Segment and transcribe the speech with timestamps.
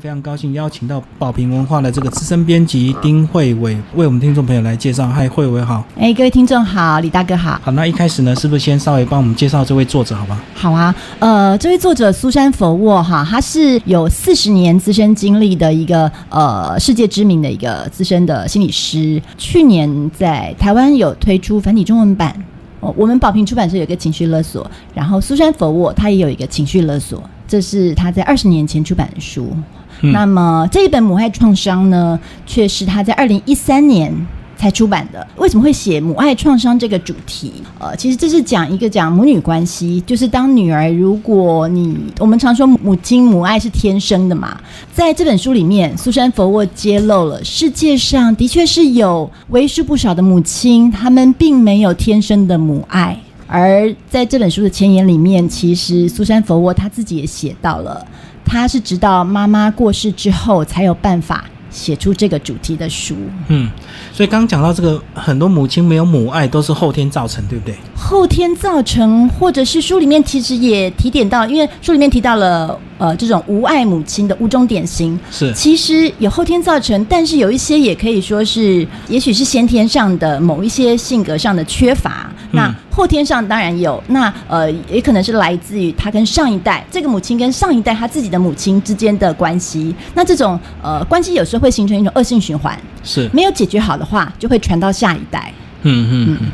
[0.00, 5.08] 非常高兴邀请到宝瓶文化的这个资深编辑丁慧伟为我们听众朋友来介绍。
[5.08, 5.84] 嗨，慧伟好。
[5.98, 7.60] 哎，各位听众好，李大哥好。
[7.64, 10.40] 好，那一开始呢，是不是先稍微帮我们介绍这位作者，好吧？
[10.54, 19.20] 好啊，呃，这位作者苏珊·佛沃哈，他是有四十年资深经历的一个呃世界知名的一个资深的心理师。
[19.36, 22.32] 去年在台湾有推出繁体中文版。
[22.78, 29.52] 哦，我们宝瓶出版社有一个情绪勒索，然后苏珊·佛沃他也有一个情绪勒索，这是他在二十年前出版的书。
[30.00, 34.14] 那么这一本母爱创伤呢，却是他在二零一三年
[34.56, 35.26] 才出版的。
[35.36, 37.52] 为什么会写母爱创伤这个主题？
[37.78, 44.60] 呃，其实这是讲一个讲母女关系，就是当女儿，如果你我们常说母亲母爱是天生的嘛，
[44.92, 53.16] 在这本书里面，苏珊·佛沃揭露了世界上的确是有为数不少的母亲，她们并没有天生的母爱。
[53.46, 58.06] 而在这本书的前言里面，其实苏珊·佛沃她自己也写到了。
[58.48, 63.14] 他是直到妈妈过世之后，才有办法写出这个主题的书。
[63.48, 63.70] 嗯，
[64.12, 67.74] 所以刚刚讲到这个，很多母亲没有母爱，都是后天造成，对不对？
[67.94, 72.78] 后天造成，或者是书里面其实也提点到，因为书里面提到了。
[72.98, 82.28] 呃，这种无爱母亲的五种典型是，其实有后天造成，但是有一些也可以说是，也许是先天上的某一些性格上的缺乏。
[82.50, 89.94] 那后天上当然有，那呃，也可能是来自于他跟上一代这个母亲跟上一代他自己的母亲之间的关系。
[90.14, 95.52] 那这种呃关系有时候会形成一种恶性循环，是没有解决好的话，就会传到下一代。
[95.82, 96.48] 嗯嗯嗯，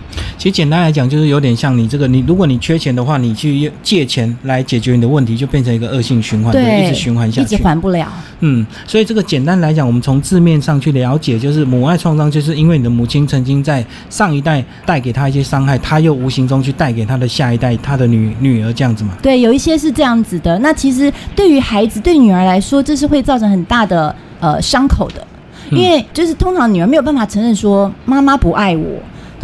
[0.45, 8.13] 其实简单来讲，就是有点像你这个，你如果你缺钱的话，你去借钱来解决你的问题，就变成一个恶性循环，对，一直循环下去，一直还不了。
[8.41, 19.17] 嗯，所以这个简单来讲，我们从字面上去了解，就是母爱创伤，就是因为你的母亲曾经在上一代带给他一些伤害，他又无形中去带给他的下一代，他的女女儿这样子嘛？
[19.23, 20.59] 对，有一些是这样子的。
[20.59, 25.27] 那其实对于孩子，对女儿来说，这是会造成很大的呃伤口的，
[25.71, 28.85] 因为就是通常女儿没有办法承认说妈妈不爱我。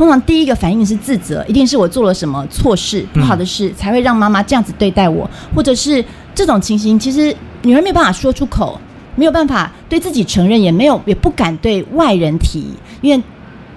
[0.01, 6.03] 通常第一个反应是自责，一定是我做了什么错事、不好的事，才会让妈妈这样子对待我，或者是
[6.35, 8.81] 这种情形，其实女儿没有办法说出口，
[9.15, 13.23] 没有办法对自己承认，也没有也不敢对外人提，因为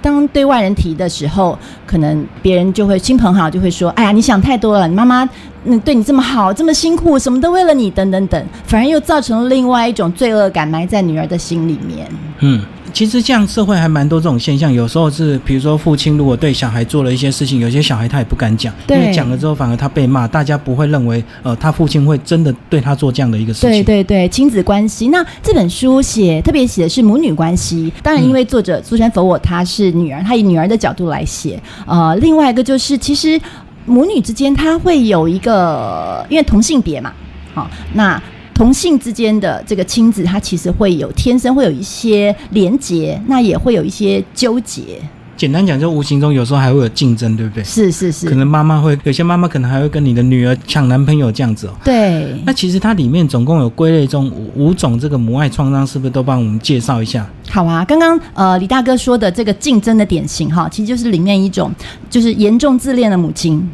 [0.01, 5.27] 当对外人提的时候，可能别人就会亲朋好友就会说：“哎呀，你想太多了，你妈妈
[5.65, 12.09] 嗯对你这么好，这么辛苦，什么都为了你，等等等，反而又造成了另外一种罪恶感埋在女儿的心里面。”
[12.39, 12.63] 嗯。
[12.93, 23.69] 其实这样社会还蛮多这种现象，有时候是比如说父亲如果对小孩做了一些事情，有些小孩他也不敢讲，因为讲了之后反而他被骂，大家不会认为呃他父亲会真的对他做这样的一个事情。
[23.69, 25.07] 对对对，亲子关系。
[25.07, 31.59] 那这本书写特别写的是母女关系，当然因为作者苏珊佛我她是女儿，她以女儿的角度来写。
[31.87, 33.41] 呃，另外一个就是其实
[33.87, 37.11] 母女之间她会有一个，因为同性别嘛，
[37.55, 38.21] 好那。
[38.53, 44.81] 同性之间的这个亲子，他其实会有天生会有一些连结，那也会有一些纠结。
[45.35, 47.63] 简单讲，就无形中有时候还会有竞争，对不对？
[47.63, 48.29] 是是是。
[48.29, 51.73] 可能妈妈会有些妈妈可能还会跟你的女儿抢男朋友这样子哦。
[51.83, 52.39] 对。
[52.45, 57.27] 那其实它里面总共有归类中五种这个母爱创伤，是不是都帮我们介绍一下？
[57.49, 61.71] 好啊，刚刚呃李大哥说的这个竞争的典型哈，其实就是里面一种
[62.11, 63.67] 就是严重自恋的母亲。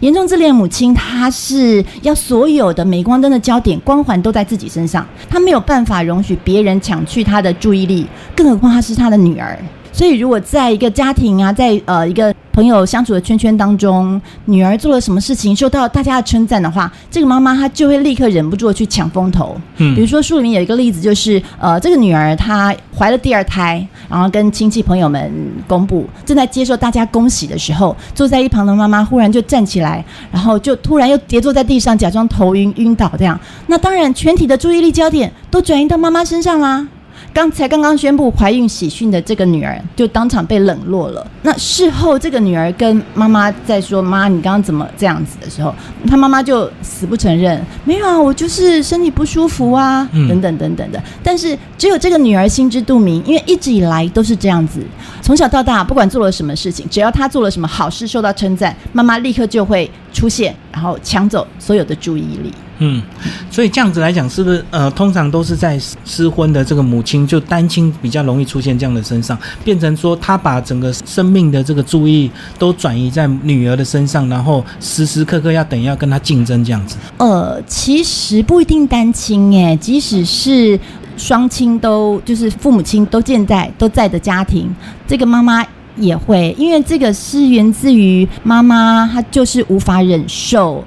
[0.00, 9.58] 严重自恋母亲，她是要所有的镁光灯的焦点、光环都在自己身上，她没有办法容许别人抢去她的注意力，更何况她是她的女儿。
[9.98, 19.60] 所以，如果在一个家庭啊，在呃一个朋友相处的圈圈当中，女儿做了什么事情受到大家的称赞的话，这个妈妈她就会立刻忍不住去抢风头。
[19.78, 25.32] 嗯，比如说书里面有一个例子，就是呃这个女儿她怀了第二胎，然后跟亲戚朋友们
[25.66, 33.36] 公布，正在接受大家恭喜的时候，坐在一旁的妈妈忽然就站起来，然后就突然又跌坐在地上，假装头晕晕倒这样。
[33.66, 36.86] 那当然，全体的注意力焦点都转移到妈妈身上啦。
[37.32, 41.24] 刚才刚刚宣布怀孕喜讯的这个女儿，就当场被冷落了。
[41.42, 45.72] 那事后，这个女儿跟妈妈在说：“妈，你刚刚怎么这样子？”的时候，
[46.08, 54.80] 她妈妈就死不承认：“没有啊，我就是身体不舒服啊，等等等等的。”但是只有这个女儿心知肚明，因为一直以来都是这样子，
[55.22, 62.52] 从小到大，不管做了什么事情，只要她做了什么好事受到称赞，妈妈立刻就会出现，然后抢走所有的注意力。
[62.80, 63.02] 嗯，
[63.50, 76.96] 所以这样子来讲，是不是呃，通常都是在失婚的这个母亲，就单亲比较容易出现这样的身上，变成说他把整个生命的这个注意都转移在女儿的身上，然后时时刻刻要等要跟他竞争这样子。
[77.16, 80.78] 呃，其实不一定单亲哎，即使是
[81.16, 84.72] 双亲都就是父母亲都健在都在的家庭，
[85.04, 85.66] 这个妈妈
[85.96, 90.84] 也会，因为这个是源自于妈妈她就是无法忍受。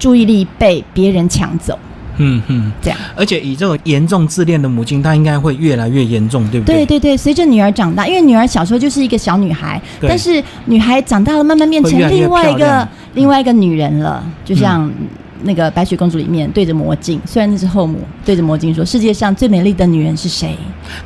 [0.00, 1.78] 注意力被别人抢走，
[2.16, 2.98] 嗯嗯，这样。
[3.14, 6.84] 而且以这种严重自恋的母亲，她应该会越来越严重，对不对？
[6.84, 14.90] 对对对，随着女儿长大，因为女儿小时候就是一个小女孩，但是女孩长大了，慢慢变成另外一个另外一个女人了，就像。
[15.42, 20.54] 那个白雪公主里面对着魔镜，虽然那是后母对着魔镜说：“世界上最美丽的女人是谁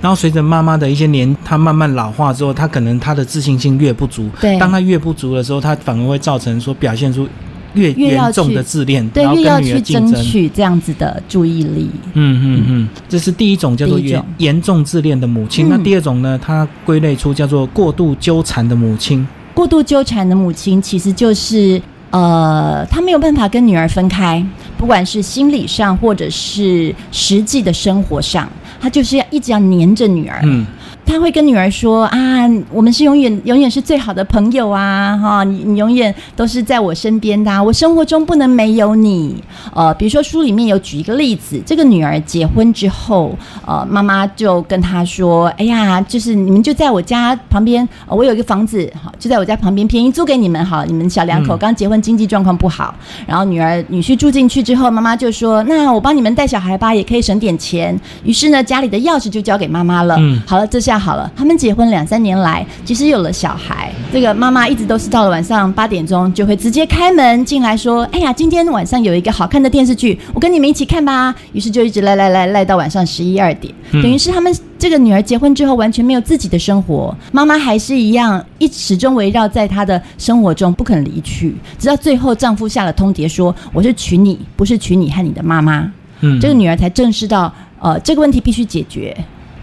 [0.01, 4.29] 然后随着妈妈的一些年，她慢慢老化之后，她可能她的自信心越不足。
[4.41, 7.29] 对当她越不足的时候，她反而会造成说表现出
[7.75, 10.15] 越越要严重去的自恋，？”对越要去争。
[10.15, 11.91] 取这样子的注意力。
[12.15, 15.67] 嗯嗯嗯，这是第一种叫做严严重自恋的母亲。
[15.67, 19.27] 嗯那第二种呢，它归类出叫做过度纠缠的母亲。
[19.53, 21.81] 过度纠缠的母亲，其实就是
[22.11, 24.45] 呃，她没有办法跟女儿分开，
[24.79, 28.49] 不管是心理上或者是实际的生活上，
[28.81, 30.41] 她就是要一直要黏着女儿。
[30.45, 30.65] 嗯，
[31.07, 39.37] 他会跟女儿说啊，我们是永远永远是最好的朋友啊，哈，你你永远都是在我身边的、啊，我生活中不能没有你。
[39.75, 43.37] 呃，比如说书里面有举一个例子，这个女儿结婚之后，
[43.67, 52.95] 呃，妈妈就跟她说，哎呀，就是你们就在我家旁边，呃我有一个房子，好，就在我家旁边，便宜租给你们，好，你们小两口嗯刚结婚，经济状况不好，
[53.27, 57.99] 然后女儿女婿住进去之后，妈妈就说，那我帮你们带小孩吧，也可以省点钱。
[58.25, 60.17] 于是呢，家里的钥匙就交给妈妈了。
[60.19, 61.31] 嗯好了，这下好了。
[61.35, 85.91] 他们结婚两三年来，其实有了小孩，这个妈妈一直都是到了晚上八点钟就会直接开门进来说：“哎呀，今天晚上有一个好看的电视剧，我跟你们一起看吧。”于是就一直赖赖赖赖到晚上十一二点，嗯等于是他们这个女儿结婚之后完全没有自己的生活，妈妈还是一样一始终围绕在她的生活中不肯离去，直到最后丈夫下了通牒说：“我是娶你，不是娶你和你的妈妈。”
[86.21, 89.15] 嗯，这个女儿才正视到，呃，这个问题必须解决。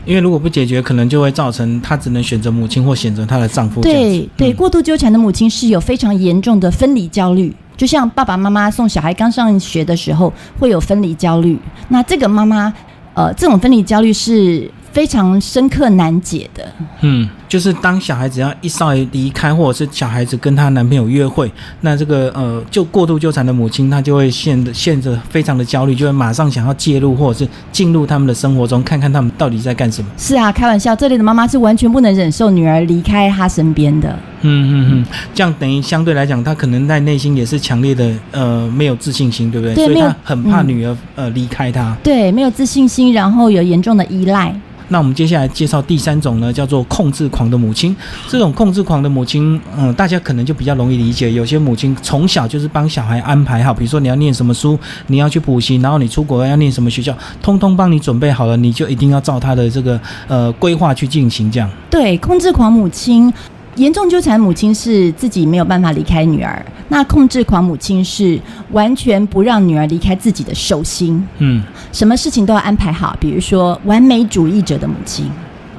[0.06, 3.82] 因为如果不解决，可能就会造成她只能选择母亲或选择她的丈夫。
[3.82, 11.58] 对对，嗯过度纠缠的母亲是有非常严重的分离焦虑，就像爸爸妈妈送小孩刚上学的时候会有分离焦虑。
[11.90, 12.74] 那这个妈妈，
[13.14, 16.72] 呃，这种分离焦虑是非常深刻难解的。
[17.02, 21.52] 嗯，就是当小孩子要一稍微离开，或者是小孩子跟她男朋友约会，
[21.82, 30.10] 那这个呃，就过度纠缠的母亲，她就会陷得陷着非常的焦虑，就会马上想要介入，或者是进入他们的生活中，看看他们到底在干什么。
[30.18, 34.18] 是啊，开玩笑，这里的妈妈是完全不能忍受女儿离开她身边的。
[34.42, 39.76] 嗯嗯嗯，这样等于相对来讲，他可能在内心也是强烈的呃没有自信心，对不对？
[39.76, 41.96] 所以对没有她很怕嗯女儿、呃离开他。
[42.04, 44.54] 对，没有自信心，然后有严重的依赖。
[44.90, 47.96] 那我们接下来介绍第三种呢，叫做控制狂的母亲。
[48.28, 51.32] 这种控制狂的母亲，嗯，大家可能就比较容易理解。
[51.32, 54.78] 有些母亲从小就是帮小孩安排好，比如说你要念什么书，
[55.08, 59.98] 你要去补习，然后你出国要念什么学校，通通帮你准备好了，你就一定要照他的这个
[60.28, 61.70] 呃规划去进行，这样。
[61.90, 63.32] 对，控制狂母亲，
[63.76, 68.40] 严重纠缠母亲是自己没有办法离开女儿，那控制狂母亲是
[68.72, 71.64] 完全不让女儿离开自己的手心，嗯
[71.94, 73.16] 什么事情都要安排好。
[73.20, 75.26] 比如说，完美主义者的母亲，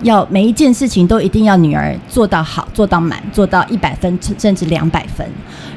[0.02, 5.26] 要每一件事情都一定要女儿做到好、做到满、做到一百分甚至两百分。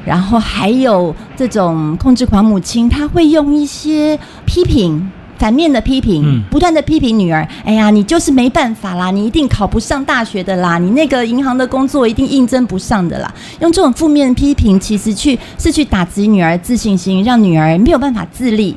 [0.04, 5.10] 然后还有这种控制狂母亲，她会用一些批评。
[5.38, 7.46] 反面的批评，嗯不断的批评女儿。
[7.64, 13.32] 哎呀，你就是没办法啦，你一定考不上大学的啦，你那个银行的工作一定应征不上的啦。
[13.60, 18.76] 用这种负面批评，其实去是去打击女儿自信心，让女儿没有办法自立。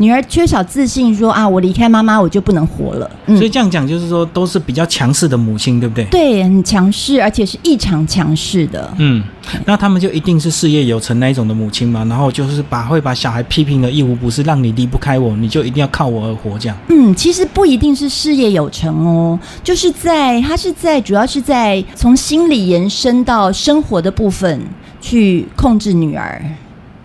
[0.00, 3.10] 女儿缺少自信说啊，我离开妈妈我就不能活了。
[3.26, 6.04] 嗯所以这样讲就是说，都是比较强势的母亲，对不对？
[6.06, 8.90] 对，很强势，而且是异常强势的。
[8.96, 9.22] 嗯，
[9.66, 16.76] 那他们就一定是事业有成那一种的母亲嘛，然后就是把会把小孩批评的一无不是，让你离不开我，你就一定要靠我而活这样。
[16.88, 24.60] 嗯，其实不一定是事业有成哦，就是在他是在主要是在从心理延伸到生活的部分
[24.98, 26.42] 去控制女儿，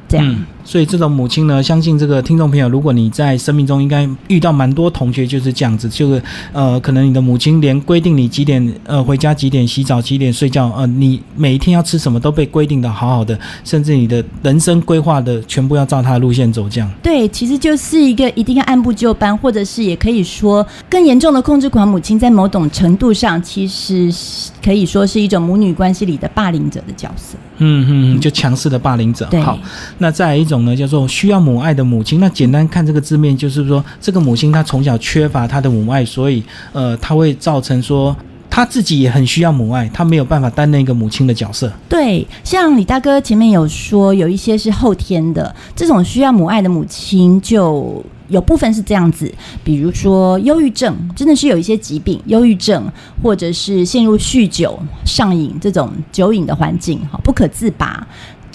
[0.08, 0.26] 这样。
[0.28, 16.92] 嗯，所以这种母亲呢，相信这个听众朋友，如果你在生命中应该遇到蛮多同学就是这样子，就是呃，可能你的母亲连规定你几点呃回家几点洗澡几点睡觉，呃，你每一天要吃什么都被规定的好好的，甚至你的人生规划的全部要照他的路线走这样。
[17.04, 27.38] 对，其实就是一个一定要按部就班，或者是也可以说更严重的控制狂母亲，在某种程度上，其实是可以说是一种母女关系里的霸凌者的角色。
[27.58, 29.30] 嗯嗯，嗯就强势的霸凌者。
[29.44, 29.58] 好，
[30.00, 32.20] 那再来一种种呢，叫做需要母爱的母亲。
[32.20, 38.16] 那简单看这个字面，就是说这个母亲她从小缺乏她的母爱，所以呃，她会造成说
[38.50, 41.72] 她自己也很需要母爱，她没有办法担任一个母亲的角色。
[41.90, 48.04] 对，像李大哥前面有说，有一些是后天的，这种需要母爱的母亲就。
[48.28, 49.32] 有部分是这样子，
[49.64, 58.08] 比如说忧郁症，真的是有一些疾病，忧郁症，或者是陷入酗酒、上瘾这种酒瘾的环境，哈，不可自拔。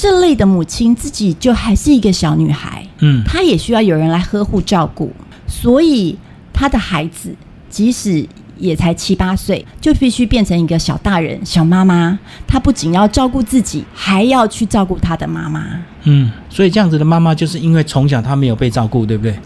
[0.02, 5.12] 这类的母亲自己就还是一个小女孩，嗯她也需要有人来呵护照顾，
[5.46, 6.16] 所以
[6.54, 7.36] 她的孩子
[7.68, 8.26] 即使
[8.56, 12.18] 也才七八岁，就必须变成一个小大人、小妈妈。
[12.46, 15.66] 她不仅要照顾自己，还要去照顾她的妈妈。
[16.04, 19.38] 嗯，所以这样子的妈妈，就是因为从小她没有被照顾，对不对？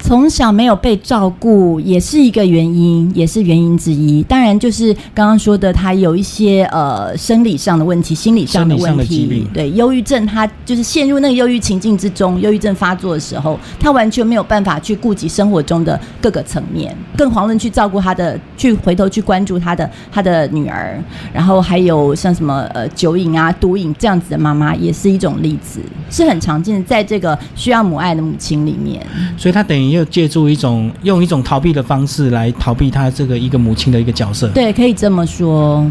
[0.00, 4.22] 从小没有被照顾，也是一个原因，也是原因之一。
[4.22, 9.46] 当然，就是刚刚说的，他有一些呃生理上的问题、心理上的问题。
[9.52, 20.98] 对，忧郁症，他就是陷入那个忧郁情境之中，忧郁症发作的时候，他完全没有办法去顾及生活中的各个层面，更遑论去照顾他的，去回头去关注他的他的女儿。
[21.32, 29.04] 然后还有像什么呃酒瘾啊、毒瘾这样子的妈妈，也是一种例子，是很常见的，在这个需要母爱的母亲里面。
[29.36, 34.48] 所以他等于又借助一种用一种逃避的方式来逃避他这个一个母亲的一个角色。
[34.48, 35.84] 对，可以这么说。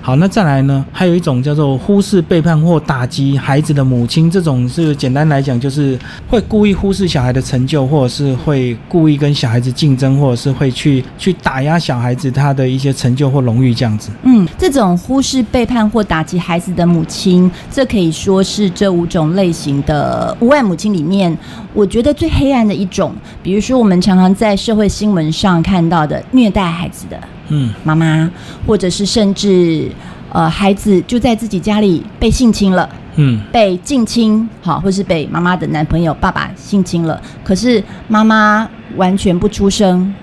[0.00, 0.84] 好，那再来呢？
[0.92, 14.10] 还有一种叫做忽视、背叛或打击孩子的母亲，这种是简单来讲，就是会故意忽视小孩的成就，或者是会故意跟小孩子竞争，或者是会去去打压小孩子他的一些成就或荣誉这样子。
[14.22, 21.36] 嗯，这种忽视、背叛或打击孩子的母亲，这可以说是这五种类型的无爱母亲里面，
[21.72, 23.12] 我觉得最黑暗的一种。
[23.42, 27.18] 比如说，我们常常在社会新闻上看到的虐待孩子的
[27.48, 28.30] 嗯妈妈，
[28.66, 29.90] 或者是甚至
[30.32, 32.88] 呃孩子就在自己家里被性侵了。
[33.20, 40.14] 嗯被近亲好，或是被妈妈的男朋友、爸爸性侵了，可是妈妈完全不出声，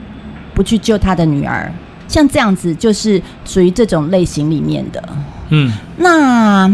[0.54, 1.70] 不去救她的女儿，
[2.08, 5.04] 像这样子就是属于这种类型里面的。
[5.50, 6.72] 嗯那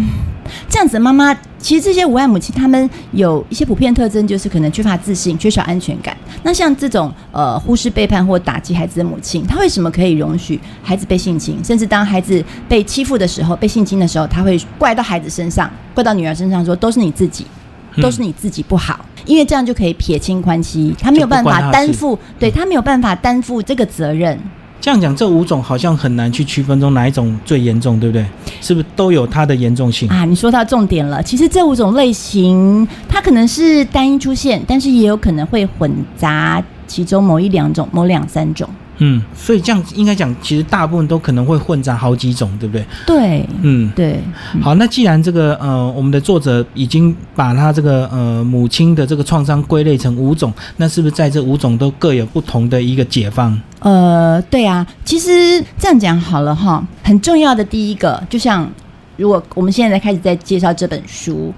[0.69, 6.15] 这样子妈妈，其实这些无爱母亲，她们有一些普遍特征，就是可能缺乏自信、缺少安全感。
[6.43, 11.63] 那像这种呃忽视、背叛或打击孩子的母亲，她为什么可以容许孩子被性侵？
[11.63, 17.45] 甚至当孩子被欺负的时候、被性侵的时候，她会怪到孩子身上，怪到女儿身上说，都是你自己。
[17.45, 24.39] 嗯都是你自己不好，因为这样就可以撇清关系，他没有办法担负，对他没有办法担负这个责任。
[24.81, 28.25] 这样讲，这五种好像很难去区分中哪一种最严重，对不对？
[28.61, 30.09] 是不是都有它的严重性？
[30.09, 31.21] 啊，你说到重点了。
[31.21, 38.67] 其实这五种类型，它可能是单一出现，但是也有可能会混杂其中某一两种、某两三种。
[39.03, 42.85] 嗯，所以这样应该讲，其实大部分都可能会混杂好几种，对不对？
[43.07, 44.19] 对，嗯，对，
[44.61, 53.59] 好，那既然这个呃，我们的作者已经把他这个呃母亲的这个创伤归类成五种，那是不是在这五种都各有不同的一个解放？
[53.79, 54.85] 呃，对啊。
[55.03, 58.69] 其实这样讲好了哈，很重要的第一个，就像
[59.17, 61.51] 如果我们现在开始在介绍这本书，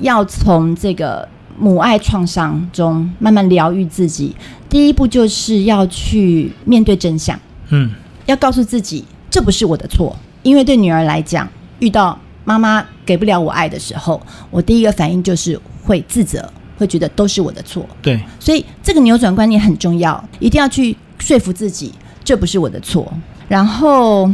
[0.00, 1.26] 要从这个
[1.58, 4.34] 母爱创伤中慢慢疗愈自己，
[4.68, 7.38] 第一步就是要去面对真相。
[7.70, 7.90] 嗯
[8.26, 11.48] 要告诉自己这不是我的错，因为对女儿来讲，
[11.78, 17.86] 遇到妈妈给不了我爱的时候，我第一个反应就是会自责，会觉得都是我的错。
[18.02, 23.12] 对，所以这个扭转观念很重要，一定要去说服自己这不是我的错。
[23.48, 24.30] 然后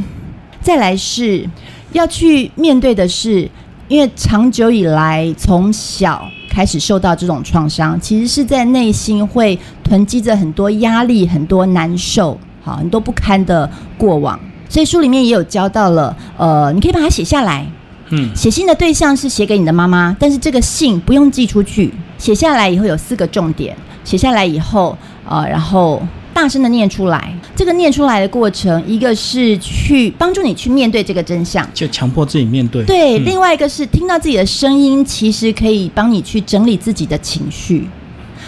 [0.61, 1.49] 再来是
[1.93, 3.49] 要去面对的是，
[3.87, 13.69] 因为长久以来从小开始受到这种创伤，其实是在内心会囤积着很多压力、很多难受、好很多不堪的
[13.99, 14.39] 过往。
[14.69, 17.67] 所以书里面也有教到了，呃，你可以把它写下来，
[18.11, 18.31] 嗯。
[18.37, 24.97] 写信的对象是写给你的妈妈，但是这个信不用寄出去，写下来以后有四个重点，写下来以后，
[25.29, 26.01] 呃，然后
[26.35, 27.33] 大声的念出来。
[27.57, 31.67] 这个念出来的过程，一个是去帮助你去面对这个真相。
[31.73, 32.85] 就强迫自己面对。
[32.85, 37.89] 对，嗯另外一个是听到自己的声音，其实可以帮你去整理自己的情绪。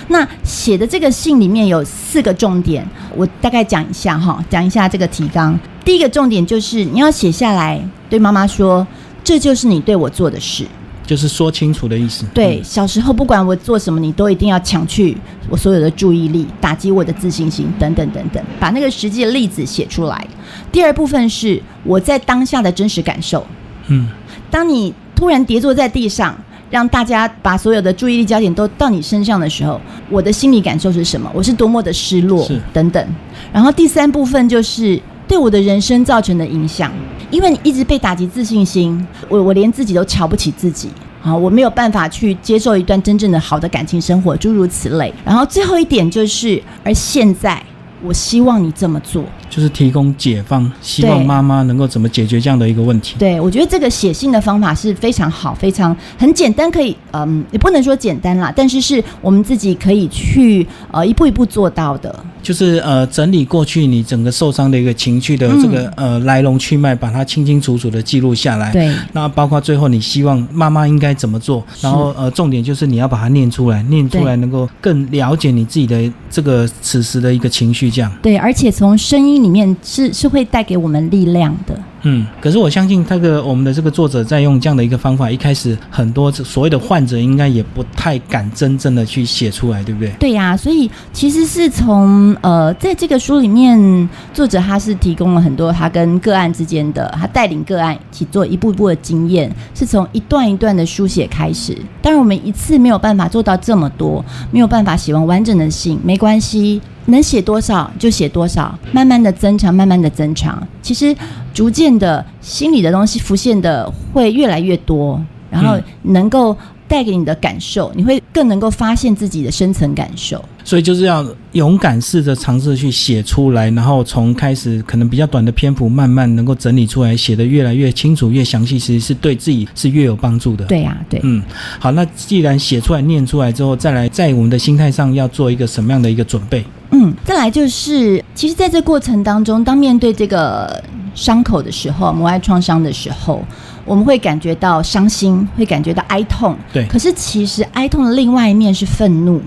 [0.08, 5.58] 那写的这个信里面有四个重点，我大概讲一下哈，讲一下这个提纲。
[5.84, 8.86] 第一个重点就是你要写下来，对妈妈说，
[9.24, 10.64] 这就是你对我做的事。
[11.06, 12.26] 就是说清楚的意思。
[12.34, 15.16] 对，小时候不管我做什么，你都一定要抢去
[15.48, 20.26] 我所有的注意力，打击我的自信心，等等等等，把那个实际的例子写出来。
[20.72, 23.46] 第二部分是我在当下的真实感受。
[23.88, 24.08] 嗯
[24.50, 26.36] 当你突然跌坐在地上，
[26.70, 31.30] 让大家把所有的注意力焦点都到你身上的时候，我的心理感受是什么？
[31.32, 33.06] 我是多么的失落是，等等。
[33.52, 36.92] 然后第三部分就是对我的人生造成的影响，
[37.30, 40.88] 因为你一直被打击自信心，我我连自己都瞧不起自己。
[41.22, 45.12] 啊，我没有办法去接受一段真正的好的感情生活，诸如此类。
[45.24, 47.60] 然后最后一点就是，而现在
[48.00, 49.24] 我希望你这么做。
[49.50, 53.16] 就是提供解放，希望对妈妈能够怎么解决这样的一个问题。
[53.18, 62.24] 对，我觉得这个写信的方法是非常好，非常很简单，可以嗯，也不能说简单啦，但是是我们自己可以去呃一步一步做到的。
[62.46, 68.70] 就是呃，整理过去你整个受伤的一个情绪的这个、呃来龙去脉，把它清清楚楚的记录下来。
[68.70, 78.12] 对，那包括最后你希望妈妈应该怎么做，然后呃，重点就是你要把它念出来，念出来能够更了解你自己的这个此时的一个情绪，这样。
[78.22, 81.76] 对，而且从声音里面是是会带给我们力量的。
[82.08, 90.10] 嗯，可是我相信这个我们的这个作者在用这样的一个方法，一开始很多所谓的患者应该也不太敢真正的去写出来，对不对？
[90.20, 101.76] 对呀、所以其实是从呃，在这个书里面，作者他是提供了很多他跟个案之间的，他带领个案一起做一步一步的经验，是从一段一段的书写开始。
[102.00, 106.80] 当然，我们一次没有办法做到这么多，没有办法写完完整的信，没关系。
[107.06, 110.66] 能写多少就写多少，慢慢的增长，慢慢的增长。
[110.82, 111.14] 其实
[111.52, 115.20] 逐渐的，心里的东西浮现的会越来越多，
[115.50, 116.56] 然后能够
[116.88, 120.44] 带给你的感受，你会更能够发现自己的深层感受。
[120.64, 130.64] 所以就是要勇敢试着尝试去写出来，然后从开始可能比较短的篇幅，慢慢能够整理出来，写得越来越清楚、越详细，其实是对自己是越有帮助的。
[130.64, 131.20] 对呀、对。
[131.22, 131.40] 嗯，
[131.78, 136.64] 好，那既然写出来、念出来之后，再来在我们的心态上要做一个什么样的一个准备？
[136.98, 140.82] 嗯，再来就是，其实在这过程当中，当面对这个
[141.14, 143.44] 伤口的时候，母爱创伤的时候，
[143.84, 146.56] 我们会感觉到伤心，会感觉到哀痛。
[146.72, 149.42] 对可是其实哀痛的另外一面是愤怒，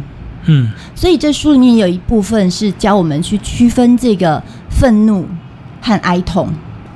[0.45, 5.25] 嗯，所以这书里面有一部分是教我们去区分这个愤怒
[5.81, 6.47] 和哀痛。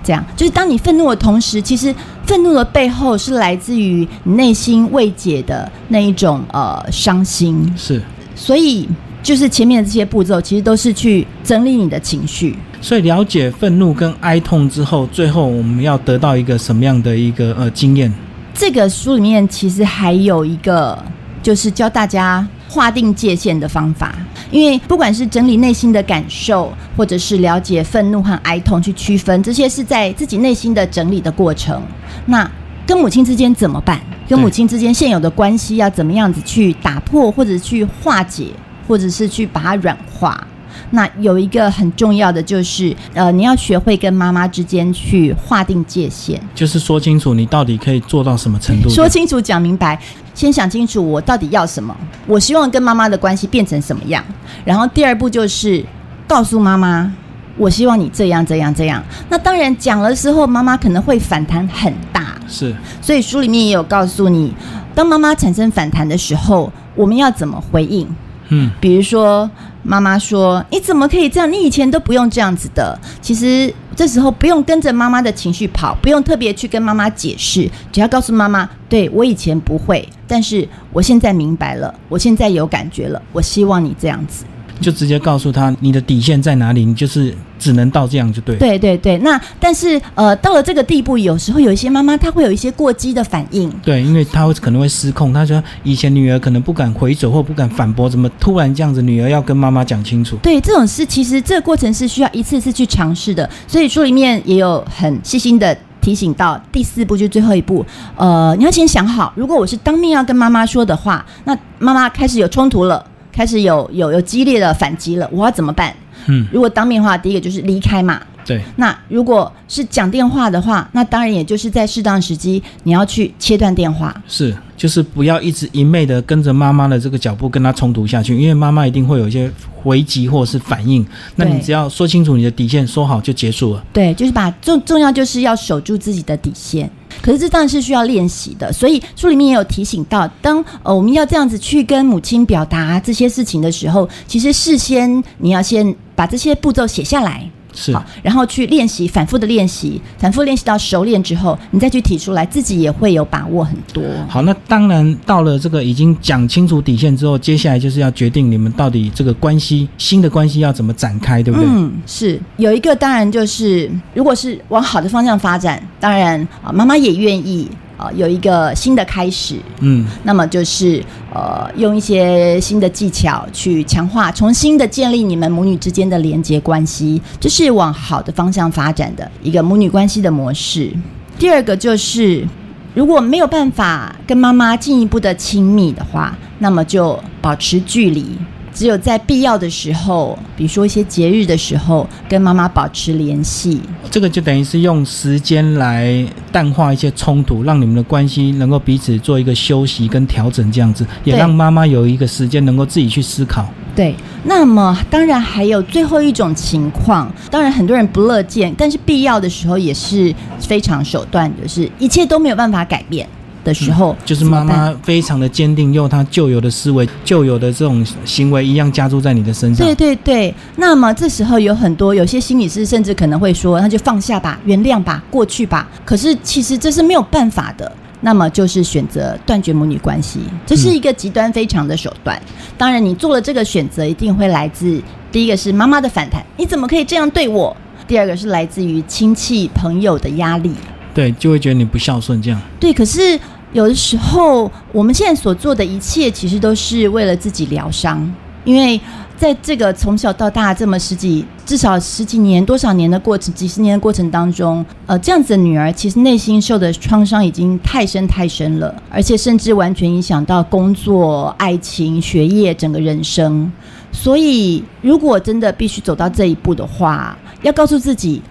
[0.03, 1.95] 这样，就是当你愤怒的同时，其实
[2.27, 7.73] 愤怒的背后是来自于你内心未解的那一种呃伤心。
[7.75, 7.99] 是。
[8.35, 8.87] 所以
[9.23, 12.55] 就是前面的这些步骤，其实都是去整理你的情绪。
[12.81, 18.13] 所以了解愤怒跟哀痛之后，最后我们要得到一个什么样的一个呃经验？
[18.53, 21.01] 这个书里面其实还有一个，
[21.41, 24.13] 就是教大家划定界限的方法。
[24.51, 31.81] 因为不管是整理内心的感受，或者是了解愤怒和哀痛，去区分这些是在自己内心的整理的过程。
[32.27, 32.47] 那
[32.85, 33.99] 跟母亲之间怎么办？
[34.27, 38.47] 跟母亲之间现有的关系要怎么样子去打破，或者去化解，
[38.87, 40.47] 或者是去把它软化？
[40.89, 46.39] 那有一个很重要的就是，呃，你要学会跟妈妈之间去划定界限。
[46.53, 48.89] 就是说清楚你到底可以做到什么程度。
[48.89, 49.99] 说清楚、讲明白，
[50.35, 51.95] 先想清楚我到底要什么，
[52.27, 54.23] 我希望跟妈妈的关系变成什么样。
[54.63, 55.83] 然后第二步就是
[56.27, 57.11] 告诉妈妈，
[57.57, 59.03] 我希望你这样、这样、这样。
[59.29, 64.53] 那当然讲了之后，妈妈可能会反弹很大，是所以书里面也有告诉你，
[64.93, 68.07] 当妈妈产生反弹的时候，我们要怎么回应。
[68.53, 69.49] 嗯，比如说，
[69.81, 71.51] 妈妈说：“你怎么可以这样？
[71.51, 84.45] 你以前都不用这样子的。”其实这时候不用跟着妈妈的情绪跑，不用特别去跟妈妈解释，只要告诉妈妈：“对我以前不会，但是我现在明白了，我现在有感觉了，我希望你这样子。”
[84.79, 88.55] 就直接告诉他你的底线在哪里，你就是只能到这样就对。
[88.57, 95.31] 对对对，那但是呃，到了这个地步，有时候有一些妈妈她会有一些过激的反应，对，因为她会可能会失控。
[95.31, 100.35] 她说以前女儿可能不敢回嘴或不敢反驳，怎么突然这样子，女儿要跟妈妈讲清楚？
[100.37, 103.49] 对这种事，其实这个过程是需要一次次去尝试的。
[103.67, 107.85] 所以书里面也有很细心的提醒到，第四步就是最后一步，
[108.17, 115.93] 呃，你要先想好，如果我是当面要跟妈妈说的话，那妈妈开始有冲突了，开始有有有激烈的反击了，我要怎么办？
[116.27, 118.21] 嗯，如果当面的话，第一个就是离开嘛。
[118.45, 124.13] 对，那如果是讲电话的话，那当然也就是在适当时机，你要去切断电话。
[124.27, 131.05] 是，就是不要一直一昧的跟着妈妈的这个脚步跟她冲突下去，因为妈妈一定会有一些回击或者是反应。
[131.37, 133.83] 那你只要说清楚你的底线，说好就结束了。
[133.93, 136.89] 对，就是把重重要就是要守住自己的底线。
[137.23, 154.03] 可是这当然是需要练习的，所以书里面也有提醒到，当呃我们要这样子去跟母亲表达这些事情的时候，其实事先你要先把这些步骤写下来，是，好，然后去练习，反复的练习，反复练习到熟练之后，你再去提出来，自己也会有把握很多。
[154.27, 161.67] 好，那当然到了这个已经讲清楚底线之后，接下来就是要决定你们到底这个关系新的关系要怎么展开，对不对？
[161.69, 169.55] 嗯，是有一个，当然就是，如果是往好的方向发展，当然啊，妈妈也愿意啊，有一个新的开始。
[169.81, 171.03] 嗯，那么就是
[171.33, 180.91] 呃，用一些新的技巧去强化、重新的建立你们母女之间的连接关系，这是往好的方向发展的一个母女关系的模式。
[181.37, 182.47] 第二个就是，
[182.93, 188.25] 如果没有办法跟妈妈进一步的亲密的话，那么就保持距离。
[188.73, 193.79] 只有在必要的时候，比如说一些节日的时候，跟妈妈保持联系。
[194.09, 203.65] 这个就等于是用时间来淡化一些冲突，让你们的关系能够彼此做一个休息跟调整，这样子也让妈妈有一个时间能够自己去思考。
[203.95, 213.27] 对，那么当然还有最后一种情况，当然很多人不乐见，但是必要的时候也是非常手段就，是一切都没有办法改变
[213.63, 219.85] 的时候，就是妈妈非常的坚定，用她旧有的思维、旧有的这种行为一样加注在你的身上。
[219.85, 225.87] 对对对，那么这时候有很多有些心理师甚至可能会说，那就放下吧，原谅吧，过去吧。
[226.03, 227.91] 可是其实这是没有办法的。
[228.25, 232.41] 那么就是选择断绝母女关系，这是一个极端非常的手段。
[232.77, 237.75] 当然，你做了这个选择，一定会来自第一个是妈妈的反弹，你怎么可以这样对我？
[238.07, 240.73] 第二个是来自于亲戚朋友的压力。
[241.13, 242.59] 对，就会觉得你不孝顺这样。
[242.79, 243.39] 对，可是
[243.71, 248.31] 有的时候，我们现在所做的一切，其实都是为了自己疗伤，
[248.65, 248.99] 因为
[249.35, 263.71] 在这个从小到大这么十几，至少十几年、多少年的过程，几十年的过程当中，呃，这样子的女儿，其实内心受的创伤已经太深太深了，而且甚至完全影响到工作、爱情、学业，整个人生。
[264.11, 268.41] 所以，如果真的必须走到这一步的话，要告诉自己，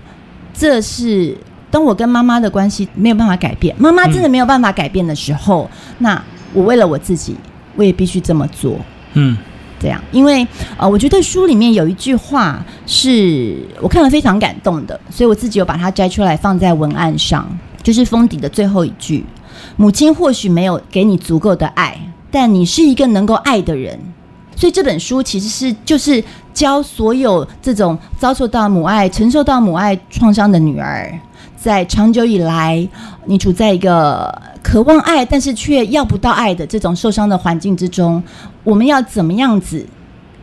[0.52, 1.36] 这是
[1.72, 7.34] 当我跟妈妈的关系没有办法改变，妈妈真的没有办法改变的时候，那我为了我自己，
[7.74, 8.78] 我也必须这么做。
[9.14, 9.36] 嗯，
[9.80, 17.48] 这样，因为呃，我觉得书里面有一句话是我看了非常感动的，所以我自己有把它摘出来放在文案上，
[17.82, 19.24] 就是封底的最后一句：
[19.76, 21.98] 母亲或许没有给你足够的爱，
[22.30, 23.98] 但你是一个能够爱的人。
[24.54, 31.18] 所以这本书其实是就是教所有这种遭受到母爱、承受到母爱创伤的女儿，
[31.62, 32.88] 在长久以来，
[33.26, 38.20] 你处在一个渴望爱，但是却要不到爱的这种受伤的环境之中，
[38.64, 39.86] 我们要怎么样子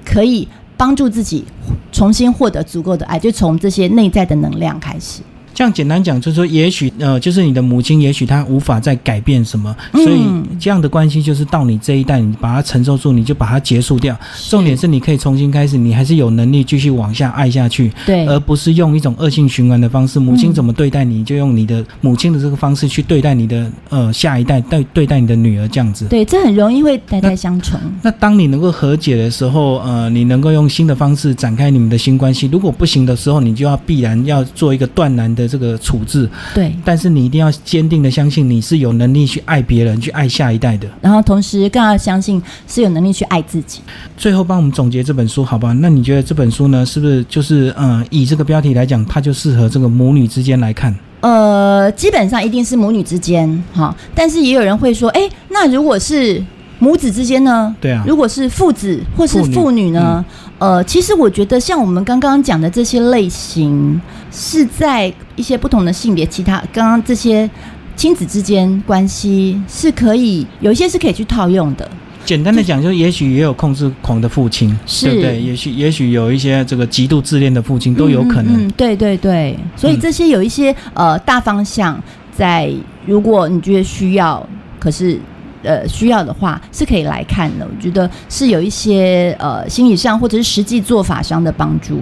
[0.06, 1.44] 可以帮助自己
[1.92, 3.20] 重新获得足够的爱？
[3.20, 5.22] 就从这些内在的能量开始。
[5.54, 10.20] 这样简单讲，就是说，也许呃，就是你的母亲，也许她无法再改变什么，嗯所以
[10.60, 14.18] 这样的关系就是到你这一代，你把它承受住，你就把它结束掉。
[14.50, 20.20] 重点是你可以重新开始，你还是有能力继续往下爱下去，对，而不是用一种恶性循环的方式。
[20.20, 26.06] 母亲嗯怎么对待你，就用你的母亲的这个方式去对待你的呃下一代，对对待你的女儿这样子。
[26.06, 27.82] 对，这很容易会代代相传。
[28.02, 32.48] 那当你能够和解的时候，呃，你能够用新的方式展开你们的新关系。
[32.52, 36.30] 如果不行的时候，你就要必然要做一个断然的这个处置。
[36.54, 40.88] 对，但是你一定要坚定的相信你是有能力去爱别人、去爱下一代的。
[41.02, 43.80] 然后同时更要相信是有能力去爱自己。
[44.18, 45.74] 最后帮我们总结这本书，好不好？
[45.76, 50.94] 那你觉得这本书呢，是不是就是嗯，以这个标题来讲，它就适合这个母女之间来看？
[51.22, 56.44] 呃，基本上一定是母女之间哈，但是也有人会说，哎，那如果是
[56.80, 57.76] 母子之间呢？
[57.82, 60.24] 对啊，如果是父子或是父女父女呢？
[60.60, 64.00] 呃，其实我觉得像我们刚刚讲的这些类型，
[64.32, 67.50] 是在一些不同的性别，其他刚刚这些
[67.96, 71.90] 亲子之间关系是可以有一些是可以去套用的。
[72.26, 75.42] 简单的讲，就也许也有控制狂的父亲，是对不对？
[75.42, 78.54] 也许也许有一些这个极度自恋的父亲都有可能。
[78.54, 81.98] 嗯嗯嗯对对对，所以嗯这些有一些呃大方向，
[82.36, 82.70] 在
[83.06, 84.46] 如果你觉得需要，
[84.78, 85.18] 可是。
[85.62, 87.68] 呃，需要的话是可以来看的。
[87.70, 92.00] 我觉得是有一些呃心理上或者是实际做法上的帮助。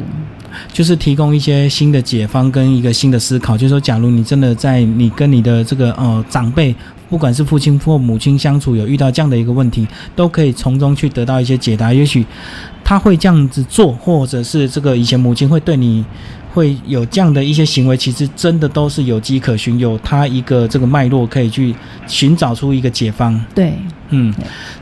[0.72, 6.76] 就是提供一些新的解方跟一个新的思考，就是说，假如你真的在你跟你的这个呃长辈，
[7.10, 11.94] 不管是父亲或母亲相处有遇到这样的一个问题，都可以从中去得到一些解答。
[11.94, 12.26] 也许
[12.84, 16.04] 他会这样子做，或者是这个以前母亲会对你
[16.54, 21.76] 会有这样的一些行为，其实真的都是有迹可循，有他一个这个脉络可以去
[22.08, 23.40] 寻找出一个解方。
[23.54, 23.74] 对，
[24.10, 24.34] 嗯，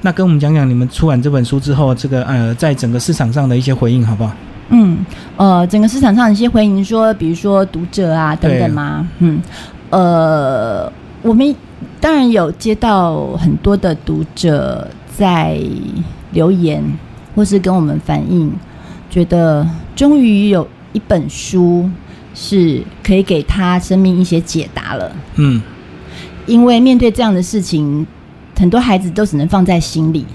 [0.02, 4.34] 那跟我们讲讲你们出版这本书之后，这个呃，在整个市场上的一些回应，好不好？
[4.70, 5.06] 嗯，
[5.38, 9.42] 呃，整个市场上的一些回应说，比如说读者啊等等嘛，嗯，
[9.90, 11.56] 呃，我们
[12.00, 15.60] 当然有接到很多的读者在
[16.32, 16.84] 留言，
[17.36, 18.52] 或是跟我们反映，
[19.10, 21.90] 觉得终于有一本书
[22.34, 25.12] 是可以给他生命一些解答了。
[25.36, 25.62] 嗯，
[26.46, 28.06] 因为面对这样的事情，
[28.58, 30.26] 很多孩子都只能放在心里，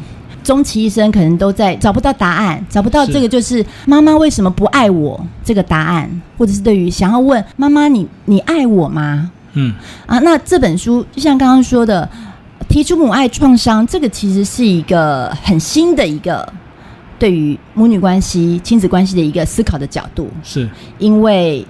[0.42, 9.30] 终其一生可能都在找不到答案，找不到这个就是妈妈为什么不爱我这个答案，或者是对于想要问妈妈你你爱我吗？
[9.54, 9.74] 嗯，
[10.06, 12.08] 啊，那这本书就像刚刚说的，
[12.68, 16.46] 提出母爱创伤，这个其实是一个很新的一个
[17.18, 20.28] 对于母女关系、亲子关系的一个思考的角度。
[20.42, 21.66] 是因为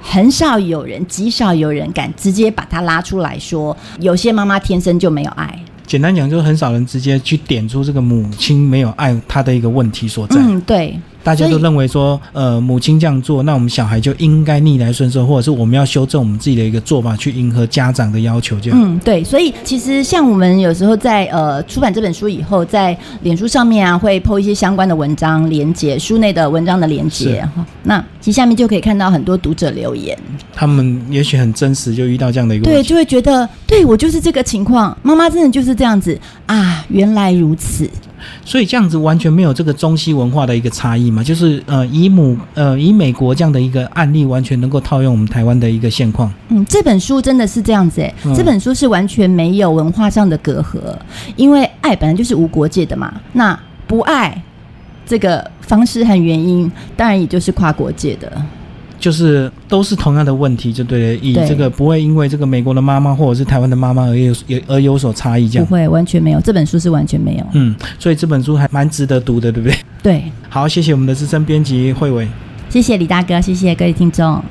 [0.00, 5.58] 很少有人，极少有人敢直接把它拉出来说，有些妈妈天生就没有爱。
[5.86, 10.36] 简单讲，就是很少人直接去点出这个母亲没有爱他的一个问题所在。
[10.40, 10.98] 嗯，对。
[11.24, 18.78] 大家都认为说，呃，母亲这样做，那我们小孩就应该逆来顺受，或者是我们要修正我们自己的一个做法，去迎合家长的要求，这样。
[18.80, 27.64] 嗯，对，所以其实像我们有时候在呃出版这本书以后，在脸书上面啊会 po 一些相关的文章连接，书内的文章的连接哈。
[27.84, 30.18] 那其实下面就可以看到很多读者留言，
[30.52, 32.88] 他们也许很真实，就遇到这样的一个对，问题。
[32.90, 37.88] 就会觉得对我就是这个情况，妈妈真的就是这样子啊，原来如此。
[38.44, 46.32] 所以这样子完全没有这个中西文化的一个差异嘛，就是呃，以母呃以美国这样的一个案例，完全能够套用我们台湾的一个现况。
[46.48, 50.78] 嗯，这本书真的是这样子哎、嗯这本书是完全没有文化上的隔阂，
[51.36, 53.12] 因为爱本来就是无国界的嘛。
[53.32, 54.42] 那不爱
[55.06, 58.30] 这个方式和原因，当然也就是跨国界的。
[59.04, 61.20] 就是都是同样的问题，就对了。
[61.20, 65.66] 以这个不会因为这个美国的妈妈或者是台湾的妈妈而有有而有所差异，这样。
[65.66, 66.40] 不会，完全没有。
[66.40, 67.46] 这本书是完全没有。
[67.52, 69.78] 嗯，所以这本书还蛮值得读的，对不对？
[70.02, 72.26] 对，好，谢谢我们的资深编辑慧伟。
[72.70, 74.42] 谢谢李大哥，谢谢各位听众。